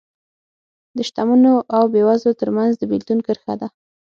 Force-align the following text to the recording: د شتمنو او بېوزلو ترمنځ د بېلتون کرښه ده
د 0.95 0.97
شتمنو 1.07 1.55
او 1.75 1.83
بېوزلو 1.93 2.39
ترمنځ 2.41 2.71
د 2.77 2.83
بېلتون 2.91 3.19
کرښه 3.25 3.53
ده 3.61 3.67